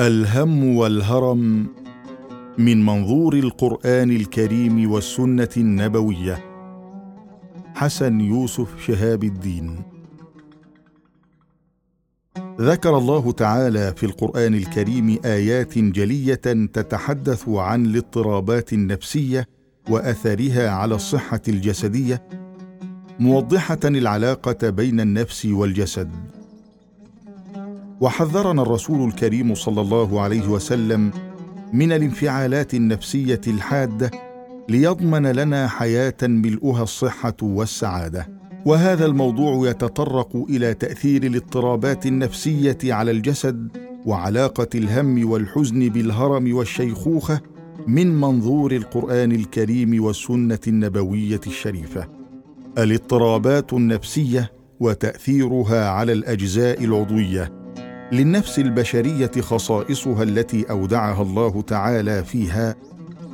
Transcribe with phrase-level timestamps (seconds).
[0.00, 1.66] الهم والهرم
[2.58, 6.44] من منظور القرآن الكريم والسنة النبوية.
[7.74, 9.82] حسن يوسف شهاب الدين.
[12.60, 16.34] ذكر الله تعالى في القرآن الكريم آيات جلية
[16.72, 19.46] تتحدث عن الاضطرابات النفسية
[19.90, 22.22] وأثرها على الصحة الجسدية
[23.20, 26.10] موضحة العلاقة بين النفس والجسد.
[28.00, 31.10] وحذرنا الرسول الكريم صلى الله عليه وسلم
[31.72, 34.10] من الانفعالات النفسية الحادة
[34.68, 38.28] ليضمن لنا حياة ملؤها الصحة والسعادة.
[38.66, 43.68] وهذا الموضوع يتطرق إلى تأثير الاضطرابات النفسية على الجسد
[44.06, 47.40] وعلاقة الهم والحزن بالهرم والشيخوخة
[47.86, 52.08] من منظور القرآن الكريم والسنة النبوية الشريفة.
[52.78, 57.63] الاضطرابات النفسية وتأثيرها على الأجزاء العضوية
[58.14, 62.74] للنفس البشرية خصائصها التي أودعها الله تعالى فيها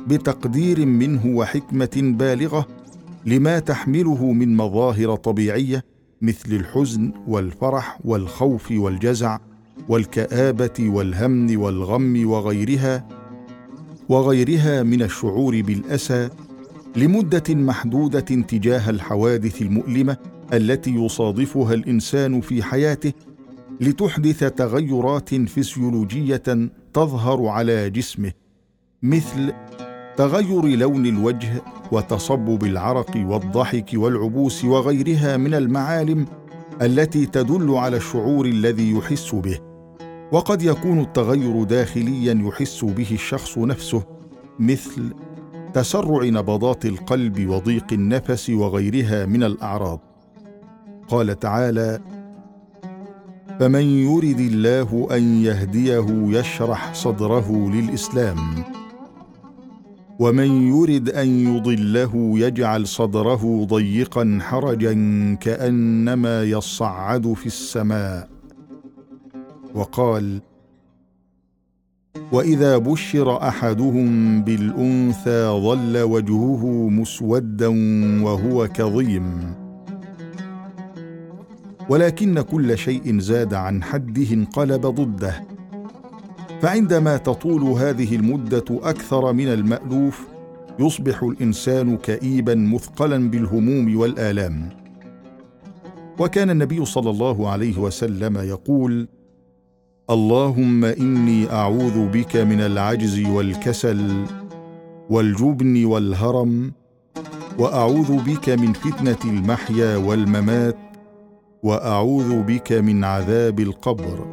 [0.07, 2.67] بتقدير منه وحكمة بالغة
[3.25, 5.83] لما تحمله من مظاهر طبيعية
[6.21, 9.37] مثل الحزن والفرح والخوف والجزع
[9.89, 13.07] والكآبة والهم والغم وغيرها
[14.09, 16.29] وغيرها من الشعور بالأسى
[16.95, 20.17] لمدة محدودة تجاه الحوادث المؤلمة
[20.53, 23.13] التي يصادفها الإنسان في حياته
[23.81, 26.43] لتحدث تغيرات فسيولوجية
[26.93, 28.31] تظهر على جسمه
[29.03, 29.53] مثل
[30.17, 36.25] تغير لون الوجه وتصبب العرق والضحك والعبوس وغيرها من المعالم
[36.81, 39.59] التي تدل على الشعور الذي يحس به.
[40.31, 44.03] وقد يكون التغير داخليا يحس به الشخص نفسه
[44.59, 45.13] مثل
[45.73, 49.99] تسرع نبضات القلب وضيق النفس وغيرها من الأعراض.
[51.07, 51.99] قال تعالى
[53.61, 58.37] فمن يرد الله أن يهديه يشرح صدره للإسلام.
[60.19, 64.93] ومن يرد أن يضله يجعل صدره ضيقا حرجا
[65.41, 68.29] كأنما يصعد في السماء.
[69.73, 70.41] وقال
[72.31, 77.67] وإذا بشر أحدهم بالأنثى ظل وجهه مسودا
[78.23, 79.60] وهو كظيم.
[81.91, 85.43] ولكن كل شيء زاد عن حده انقلب ضده.
[86.61, 90.27] فعندما تطول هذه المدة أكثر من المألوف
[90.79, 94.69] يصبح الإنسان كئيبا مثقلا بالهموم والآلام.
[96.19, 99.07] وكان النبي صلى الله عليه وسلم يقول
[100.09, 104.25] اللهم إني أعوذ بك من العجز والكسل
[105.09, 106.71] والجبن والهرم
[107.59, 110.90] وأعوذ بك من فتنة المحيا والممات
[111.63, 114.25] وأعوذ بك من عذاب القبر.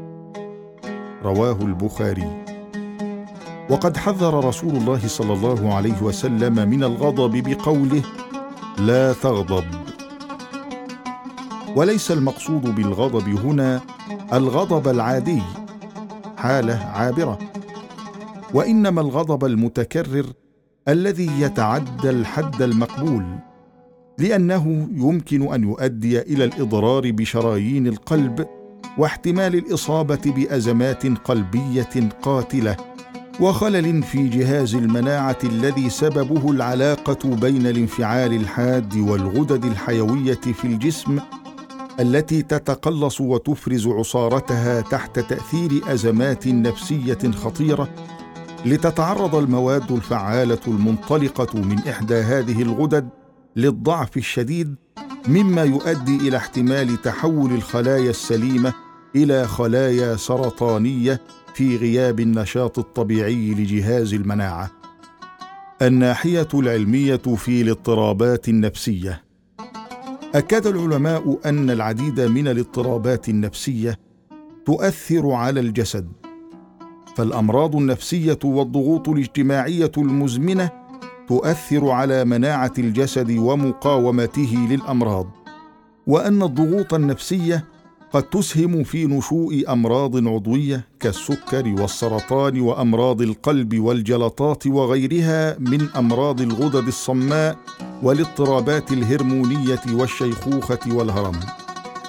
[1.23, 2.45] رواه البخاري.
[3.71, 8.03] وقد حذر رسول الله صلى الله عليه وسلم من الغضب بقوله
[8.79, 9.65] لا تغضب
[11.77, 13.81] وليس المقصود بالغضب هنا
[14.33, 15.43] الغضب العادي
[16.37, 17.39] حالة عابرة.
[18.55, 20.27] وإنما الغضب المتكرر
[20.89, 23.25] الذي يتعدى الحد المقبول.
[24.19, 28.47] لأنه يمكن أن يؤدي إلى الإضرار بشرايين القلب
[28.99, 32.77] واحتمال الإصابة بأزمات قلبية قاتلة
[33.41, 41.19] وخلل في جهاز المناعة الذي سببه العلاقة بين الانفعال الحاد والغدد الحيوية في الجسم
[42.01, 47.89] التي تتقلص وتفرز عصارتها تحت تأثير أزمات نفسية خطيرة
[48.67, 53.09] لتتعرض المواد الفعالة المنطلقة من إحدى هذه الغدد
[53.59, 54.75] للضعف الشديد
[55.29, 58.75] مما يؤدي إلى احتمال تحول الخلايا السليمة
[59.17, 61.21] إلى خلايا سرطانية
[61.55, 64.71] في غياب النشاط الطبيعي لجهاز المناعة.
[65.83, 69.25] الناحية العلمية في الاضطرابات النفسية.
[70.35, 73.99] أكد العلماء أن العديد من الاضطرابات النفسية
[74.67, 76.09] تؤثر على الجسد.
[77.17, 80.88] فالأمراض النفسية والضغوط الاجتماعية المزمنة
[81.29, 85.27] تؤثر على مناعة الجسد ومقاومته للأمراض
[86.07, 87.65] وأن الضغوط النفسية
[88.13, 96.87] قد تسهم في نشوء أمراض عضوية كالسكر والسرطان وأمراض القلب والجلطات وغيرها من أمراض الغدد
[96.87, 97.57] الصماء
[98.03, 101.41] والاضطرابات الهرمونية والشيخوخة والهرم.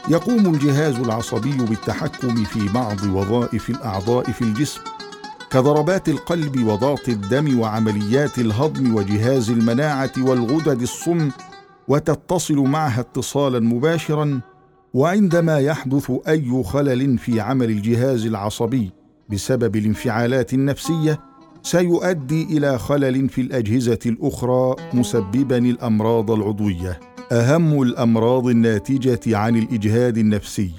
[0.10, 4.82] يقوم الجهاز العصبي بالتحكم في بعض وظائف الأعضاء في الجسم
[5.50, 11.30] كضربات القلب وضغط الدم وعمليات الهضم وجهاز المناعة والغدد الصم
[11.88, 14.42] وتتصل معها اتصالا مباشرا
[14.94, 18.92] وعندما يحدث أي خلل في عمل الجهاز العصبي
[19.30, 21.20] بسبب الانفعالات النفسية
[21.64, 27.00] سيؤدي إلى خلل في الأجهزة الأخرى مسببا الأمراض العضوية.
[27.32, 30.72] أهم الأمراض الناتجة عن الإجهاد النفسي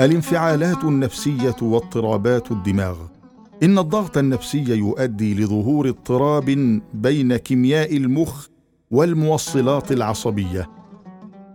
[0.00, 2.96] الانفعالات النفسية واضطرابات الدماغ.
[3.64, 8.46] إن الضغط النفسي يؤدي لظهور اضطراب بين كيمياء المخ
[8.90, 10.70] والموصلات العصبية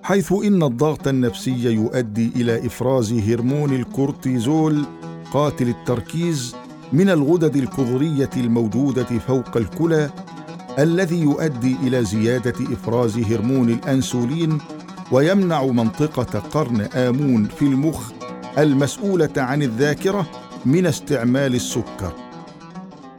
[0.04, 4.86] حيث إن الضغط النفسي يؤدي إلى إفراز هرمون الكورتيزول
[5.34, 6.56] قاتل التركيز
[6.94, 10.10] من الغدد الكظرية الموجودة فوق الكلى
[10.80, 14.58] الذي يؤدي إلى زيادة إفراز هرمون الأنسولين
[15.12, 18.12] ويمنع منطقة قرن آمون في المخ
[18.58, 22.14] المسؤولة عن الذاكرة من استعمال السكر.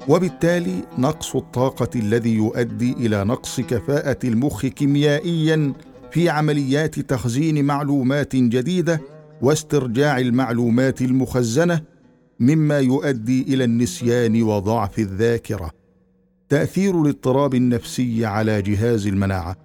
[0.08, 5.72] وبالتالي نقص الطاقة الذي يؤدي إلى نقص كفاءة المخ كيميائيا
[6.10, 9.00] في عمليات تخزين معلومات جديدة
[9.42, 11.82] واسترجاع المعلومات المخزنة
[12.40, 15.70] مما يؤدي إلى النسيان وضعف الذاكرة.
[16.48, 19.56] تأثير الاضطراب النفسي على جهاز المناعة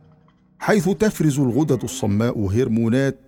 [0.60, 3.25] حيث تفرز الغدد الصماء هرمونات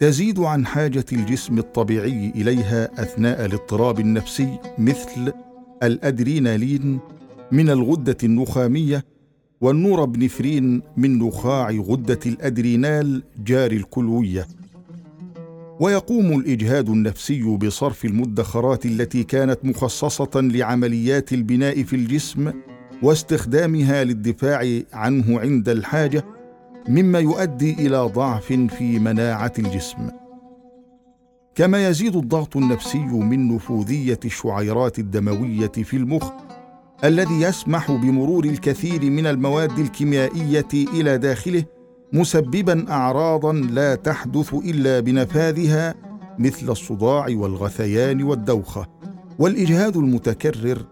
[0.00, 5.32] تزيد عن حاجة الجسم الطبيعي إليها أثناء الاضطراب النفسي مثل
[5.82, 6.98] الأدرينالين
[7.52, 9.04] من الغدة النخامية
[9.60, 14.46] والنورابنفرين من نخاع غدة الأدرينال جاري الكلوية.
[15.80, 22.52] ويقوم الإجهاد النفسي بصرف المدخرات التي كانت مخصصة لعمليات البناء في الجسم
[23.02, 26.24] واستخدامها للدفاع عنه عند الحاجة
[26.88, 30.10] مما يؤدي إلى ضعف في مناعة الجسم.
[31.54, 36.30] كما يزيد الضغط النفسي من نفوذية الشعيرات الدموية في المخ
[37.04, 41.64] الذي يسمح بمرور الكثير من المواد الكيميائية إلى داخله
[42.12, 45.94] مسببا اعراضا لا تحدث إلا بنفاذها
[46.38, 48.86] مثل الصداع والغثيان والدوخة.
[49.38, 50.86] والاجهاد المتكرر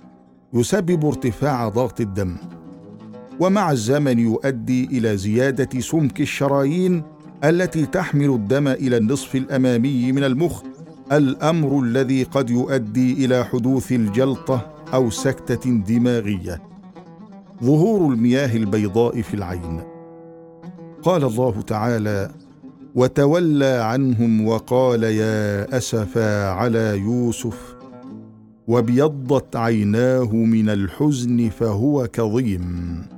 [0.55, 2.37] يسبب ارتفاع ضغط الدم.
[3.40, 7.02] ومع الزمن يؤدي إلى زيادة سمك الشرايين
[7.44, 10.62] التي تحمل الدم إلى النصف الأمامي من المخ
[11.12, 16.62] الأمر الذي قد يؤدي إلى حدوث الجلطة أو سكتة دماغية.
[17.64, 19.81] ظهور المياه البيضاء في العين.
[21.02, 22.31] قال الله تعالى
[22.94, 27.75] وتولى عنهم وقال يا أسفا على يوسف
[28.69, 33.18] وابيضت عيناه من الحزن فهو كظيم.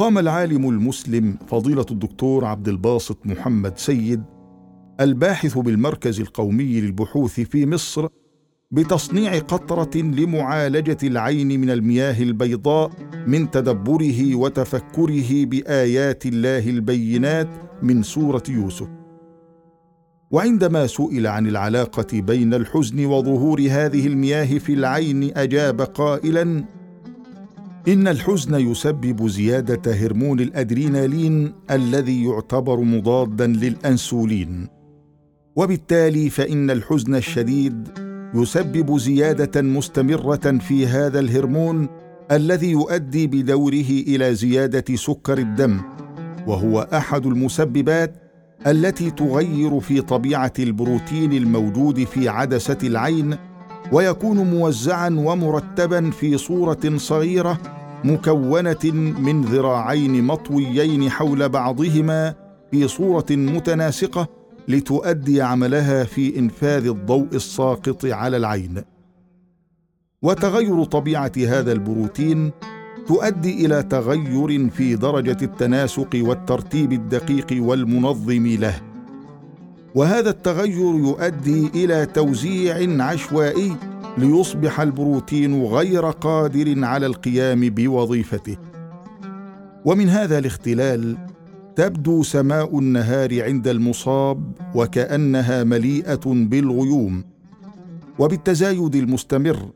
[0.00, 4.22] قام العالم المسلم فضيلة الدكتور عبد الباسط محمد سيد
[5.00, 8.06] الباحث بالمركز القومي للبحوث في مصر
[8.70, 12.90] بتصنيع قطرة لمعالجة العين من المياه البيضاء
[13.26, 17.48] من تدبره وتفكره بآيات الله البينات
[17.82, 18.88] من سورة يوسف.
[20.30, 26.64] وعندما سئل عن العلاقة بين الحزن وظهور هذه المياه في العين أجاب قائلا
[27.88, 34.68] إن الحزن يسبب زيادة هرمون الأدرينالين الذي يعتبر مضادا للأنسولين.
[35.56, 37.88] وبالتالي فإن الحزن الشديد
[38.34, 41.88] يسبب زيادة مستمرة في هذا الهرمون
[42.30, 45.80] الذي يؤدي بدوره إلى زيادة سكر الدم
[46.46, 48.14] وهو أحد المسببات
[48.66, 53.36] التي تغير في طبيعة البروتين الموجود في عدسة العين
[53.92, 57.58] ويكون موزعا ومرتبا في صورة صغيرة
[58.04, 58.84] مكونة
[59.18, 62.34] من ذراعين مطويين حول بعضهما
[62.70, 64.28] في صورة متناسقة
[64.68, 68.82] لتؤدي عملها في إنفاذ الضوء الساقط على العين.
[70.22, 72.50] وتغير طبيعة هذا البروتين
[73.08, 78.89] تؤدي إلى تغير في درجة التناسق والترتيب الدقيق والمنظم له.
[79.94, 83.76] وهذا التغير يؤدي إلى توزيع عشوائي
[84.18, 88.56] ليصبح البروتين غير قادر على القيام بوظيفته.
[89.84, 91.16] ومن هذا الاختلال
[91.76, 97.24] تبدو سماء النهار عند المصاب وكأنها مليئة بالغيوم
[98.18, 99.70] وبالتزايد المستمر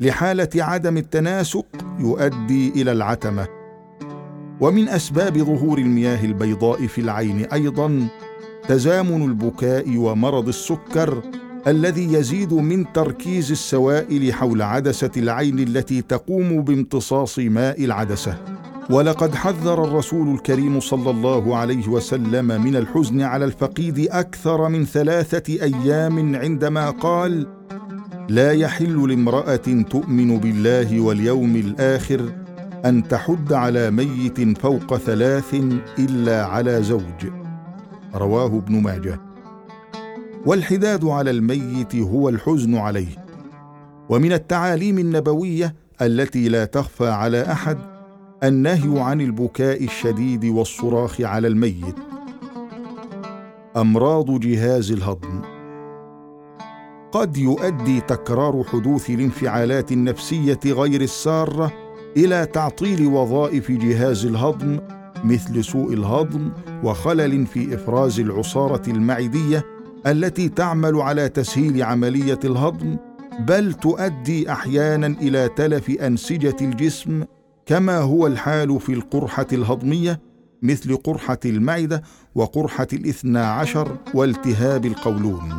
[0.00, 1.66] لحالة عدم التناسق
[2.00, 3.46] يؤدي إلى العتمة.
[4.60, 8.08] ومن أسباب ظهور المياه البيضاء في العين أيضا
[8.68, 11.22] تزامن البكاء ومرض السكر
[11.66, 18.38] الذي يزيد من تركيز السوائل حول عدسة العين التي تقوم بامتصاص ماء العدسة.
[18.90, 25.52] ولقد حذر الرسول الكريم صلى الله عليه وسلم من الحزن على الفقيد أكثر من ثلاثة
[25.62, 27.46] أيام عندما قال
[28.28, 32.32] لا يحل لامرأة تؤمن بالله واليوم الآخر
[32.84, 35.54] أن تحد على ميت فوق ثلاث
[35.98, 37.43] إلا على زوج.
[38.14, 39.20] رواه ابن ماجه.
[40.46, 43.24] والحداد على الميت هو الحزن عليه.
[44.08, 47.78] ومن التعاليم النبوية التي لا تخفى على أحد
[48.42, 51.96] النهي عن البكاء الشديد والصراخ على الميت.
[53.76, 55.42] أمراض جهاز الهضم.
[57.12, 61.72] قد يؤدي تكرار حدوث الانفعالات النفسية غير السارة
[62.16, 64.78] إلى تعطيل وظائف جهاز الهضم
[65.24, 66.50] مثل سوء الهضم
[66.82, 69.64] وخلل في إفراز العصارة المعدية
[70.06, 72.96] التي تعمل على تسهيل عملية الهضم
[73.40, 77.24] بل تؤدي أحيانا إلى تلف أنسجة الجسم
[77.66, 80.20] كما هو الحال في القرحة الهضمية
[80.62, 82.02] مثل قرحة المعدة
[82.34, 85.58] وقرحة الاثنى عشر والتهاب القولون.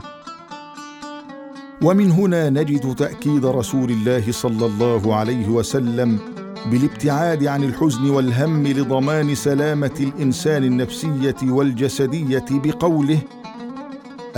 [1.84, 6.35] ومن هنا نجد تأكيد رسول الله صلى الله عليه وسلم
[6.72, 13.20] بالابتعاد عن الحزن والهم لضمان سلامة الإنسان النفسية والجسدية بقوله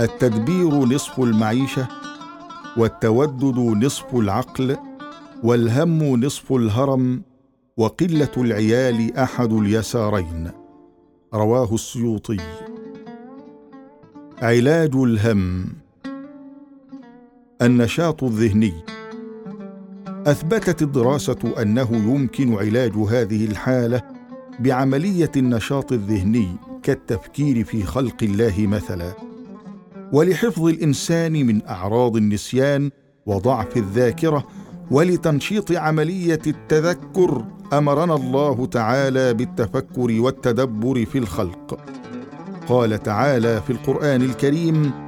[0.00, 1.88] التدبير نصف المعيشة
[2.76, 4.76] والتودد نصف العقل
[5.42, 7.22] والهم نصف الهرم
[7.76, 10.50] وقلة العيال أحد اليسارين.
[11.34, 12.36] رواه السيوطي.
[14.42, 15.66] علاج الهم.
[17.62, 18.97] النشاط الذهني.
[20.28, 24.02] أثبتت الدراسة أنه يمكن علاج هذه الحالة
[24.60, 29.12] بعملية النشاط الذهني كالتفكير في خلق الله مثلا
[30.12, 32.90] ولحفظ الإنسان من أعراض النسيان
[33.26, 34.46] وضعف الذاكرة
[34.90, 41.80] ولتنشيط عملية التذكر أمرنا الله تعالى بالتفكر والتدبر في الخلق.
[42.68, 45.07] قال تعالى في القرآن الكريم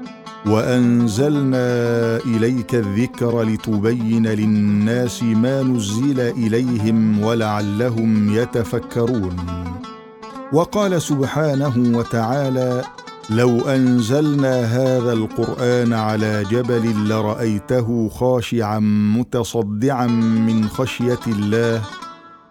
[0.45, 1.67] وأنزلنا
[2.17, 9.35] إليك الذكر لتبين للناس ما نزل إليهم ولعلهم يتفكرون.
[10.53, 12.83] وقال سبحانه وتعالى
[13.29, 18.79] لو أنزلنا هذا القرآن على جبل لرأيته خاشعا
[19.17, 20.07] متصدعا
[20.47, 21.81] من خشية الله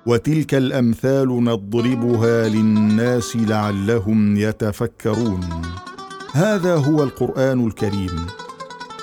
[0.06, 5.40] وتلك الأمثال نضربها للناس لعلهم يتفكرون.
[6.34, 8.26] هذا هو القرآن الكريم.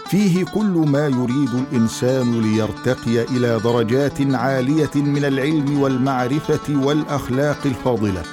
[0.10, 8.24] فيه كل ما يريد الإنسان ليرتقي إلى درجات عالية من العلم والمعرفة والأخلاق الفاضلة.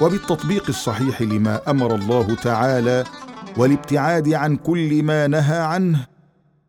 [0.00, 3.04] وبالتطبيق الصحيح لما أمر الله تعالى
[3.56, 6.06] والابتعاد عن كل ما نهى عنه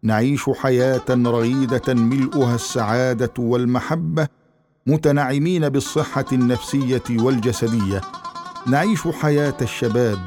[0.04, 4.28] نعيش حياة رغيدة ملؤها السعادة والمحبة
[4.88, 8.02] متنعمين بالصحة النفسية والجسدية.
[8.68, 10.20] نعيش حياة الشباب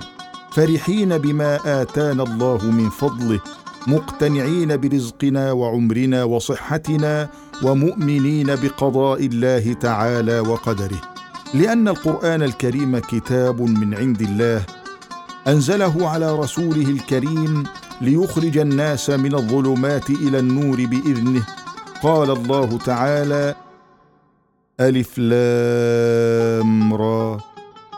[0.56, 3.40] فرحين بما آتانا الله من فضله
[3.86, 7.28] مقتنعين برزقنا وعمرنا وصحتنا
[7.62, 11.00] ومؤمنين بقضاء الله تعالى وقدره.
[11.54, 14.62] لأن القرآن الكريم كتاب من عند الله
[15.48, 17.64] أنزله على رسوله الكريم
[18.00, 21.46] ليخرج الناس من الظلمات إلى النور بإذنه.
[22.02, 23.54] قال الله تعالى
[24.80, 27.55] ألف لام را.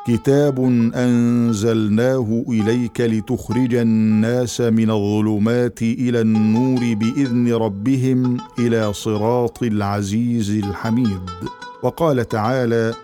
[0.09, 0.61] كتاب
[0.95, 11.21] أنزلناه إليك لتخرج الناس من الظلمات إلى النور بإذن ربهم إلى صراط العزيز الحميد.
[11.83, 12.95] وقال تعالى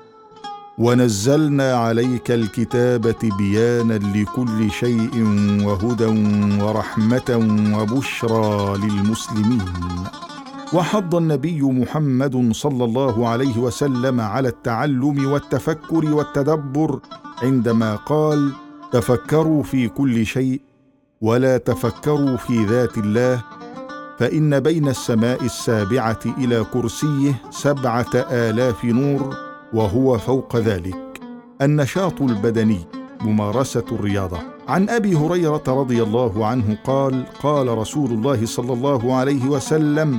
[0.79, 5.15] ونزلنا عليك الكتاب تبيانا لكل شيء
[5.65, 6.07] وهدى
[6.63, 7.31] ورحمة
[7.79, 9.63] وبشرى للمسلمين.
[10.75, 17.01] وحض النبي محمد صلى الله عليه وسلم على التعلم والتفكر والتدبر
[17.43, 18.53] عندما قال
[18.93, 20.61] تفكروا في كل شيء
[21.21, 23.43] ولا تفكروا في ذات الله
[24.19, 29.37] فإن بين السماء السابعة إلى كرسيه سبعة آلاف نور
[29.73, 31.21] وهو فوق ذلك.
[31.63, 32.79] النشاط البدني
[33.21, 34.39] ممارسة الرياضة.
[34.69, 40.19] عن أبي هريرة رضي الله عنه قال قال رسول الله صلى الله عليه وسلم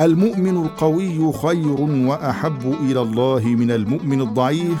[0.00, 4.78] المؤمن القوي خير وأحب إلى الله من المؤمن الضعيف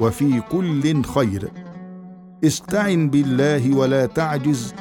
[0.00, 1.50] وفي كل خير.
[2.44, 4.74] استعن بالله ولا تعجز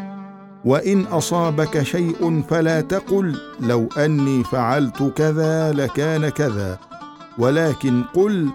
[0.66, 6.80] وإن أصابك شيء فلا تقل لو أني فعلت كذا لكان كذا.
[7.38, 8.50] ولكن قل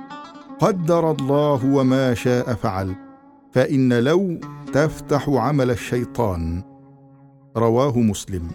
[0.60, 2.94] قدر الله وما شاء فعل
[3.52, 4.40] فإن لو
[4.72, 6.62] تفتح عمل الشيطان.
[7.56, 8.48] رواه مسلم.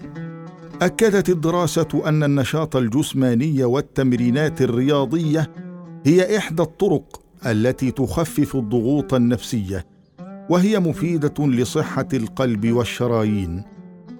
[0.81, 5.51] أكدت الدراسة أن النشاط الجسماني والتمرينات الرياضية
[6.05, 9.85] هي إحدى الطرق التي تخفف الضغوط النفسية
[10.49, 13.63] وهي مفيدة لصحة القلب والشرايين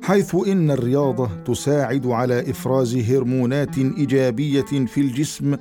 [0.03, 5.57] حيث إن الرياضة تساعد على إفراز هرمونات إيجابية في الجسم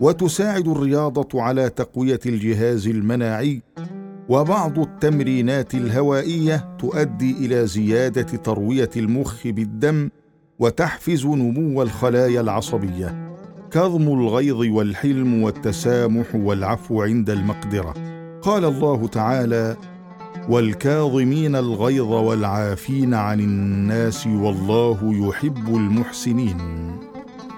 [0.00, 3.62] وتساعد الرياضة على تقوية الجهاز المناعي
[4.28, 10.10] وبعض التمرينات الهوائية تؤدي إلى زيادة تروية المخ بالدم
[10.58, 13.32] وتحفز نمو الخلايا العصبية
[13.70, 17.94] كظم الغيظ والحلم والتسامح والعفو عند المقدرة.
[18.42, 19.76] قال الله تعالى
[20.48, 26.56] والكاظمين الغيظ والعافين عن الناس والله يحب المحسنين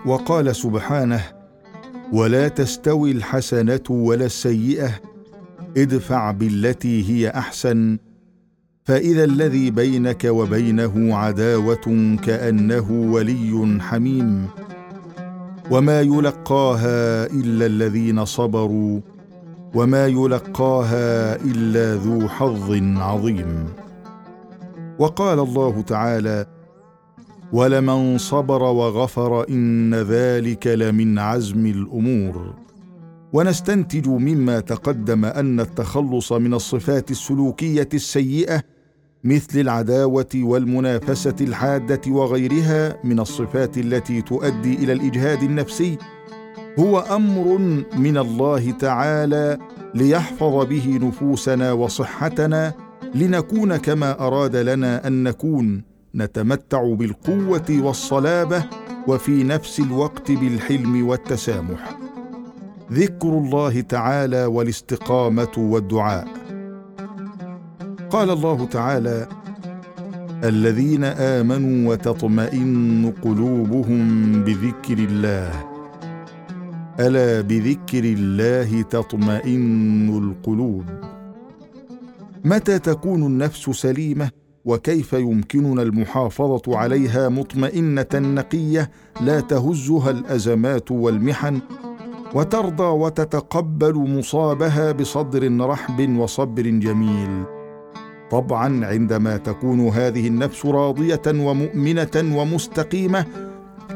[0.06, 1.20] وقال سبحانه
[2.12, 4.90] ولا تستوي الحسنة ولا السيئة
[5.76, 7.98] ادفع بالتي هي أحسن
[8.84, 14.46] فإذا الذي بينك وبينه عداوة كأنه ولي حميم.
[15.70, 19.00] وما يلقاها إلا الذين صبروا
[19.74, 23.68] وما يلقاها إلا ذو حظ عظيم.
[24.98, 26.46] وقال الله تعالى
[27.52, 32.54] ولمن صبر وغفر إن ذلك لمن عزم الأمور
[33.32, 38.62] ونستنتج مما تقدم أن التخلص من الصفات السلوكية السيئة
[39.24, 45.98] مثل العداوة والمنافسة الحادة وغيرها من الصفات التي تؤدي إلى الإجهاد النفسي
[46.78, 47.58] هو أمر
[47.96, 49.58] من الله تعالى
[49.94, 52.74] ليحفظ به نفوسنا وصحتنا
[53.14, 55.82] لنكون كما أراد لنا أن نكون
[56.14, 58.64] نتمتع بالقوة والصلابة
[59.06, 61.98] وفي نفس الوقت بالحلم والتسامح.
[62.92, 66.28] ذكر الله تعالى والاستقامة والدعاء.
[68.10, 69.28] قال الله تعالى
[70.44, 75.50] الذين آمنوا وتطمئن قلوبهم بذكر الله.
[77.00, 80.84] ألا بذكر الله تطمئن القلوب؟
[82.44, 84.30] متى تكون النفس سليمة
[84.64, 91.60] وكيف يمكننا المحافظة عليها مطمئنة نقية لا تهزها الأزمات والمحن
[92.34, 97.44] وترضى وتتقبل مصابها بصدر رحب وصبر جميل.
[98.30, 103.26] طبعا عندما تكون هذه النفس راضية ومؤمنة ومستقيمة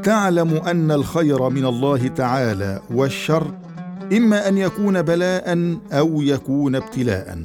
[0.03, 3.51] تعلم أن الخير من الله تعالى والشر
[4.17, 7.43] إما أن يكون بلاء أو يكون ابتلاء.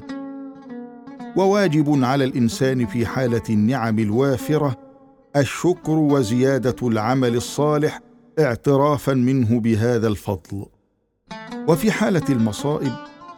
[1.36, 4.76] وواجب على الإنسان في حالة النعم الوافرة
[5.36, 8.00] الشكر وزيادة العمل الصالح
[8.38, 10.66] اعترافا منه بهذا الفضل.
[11.68, 12.92] وفي حالة المصائب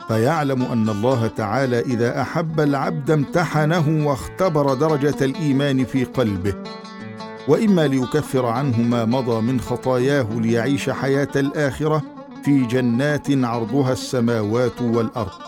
[0.08, 6.54] فيعلم أن الله تعالى إذا أحب العبد امتحنه واختبر درجة الإيمان في قلبه
[7.48, 12.02] وإما ليكفر عنه ما مضى من خطاياه ليعيش حياة الآخرة
[12.44, 15.40] في جنات عرضها السماوات والأرض.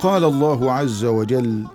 [0.00, 1.66] قال الله عز وجل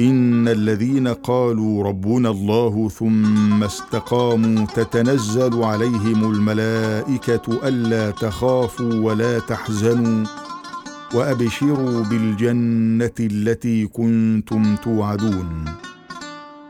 [0.00, 10.26] إن الذين قالوا ربنا الله ثم استقاموا تتنزل عليهم الملائكة ألا تخافوا ولا تحزنوا
[11.14, 15.64] وأبشروا بالجنة التي كنتم توعدون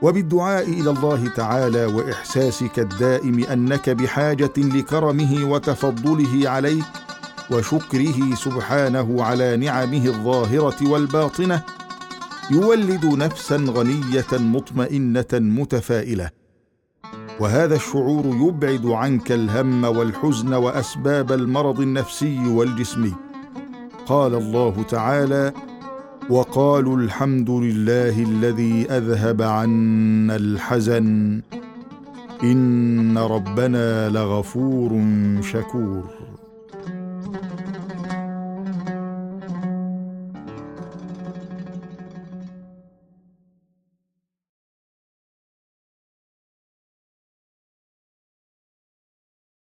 [0.03, 6.85] وبالدعاء إلى الله تعالى وإحساسك الدائم أنك بحاجة لكرمه وتفضله عليك
[7.51, 11.63] وشكره سبحانه على نعمه الظاهرة والباطنة
[12.51, 16.31] يولد نفسا غنية مطمئنة متفائلة.
[17.41, 23.15] وهذا الشعور يبعد عنك الهم والحزن وأسباب المرض النفسي والجسمي
[24.07, 25.53] قال الله تعالى
[26.31, 31.41] وقالوا الحمد لله الذي أذهب عنا الحزن.
[32.43, 35.05] إن ربنا لغفور
[35.43, 36.16] شكور.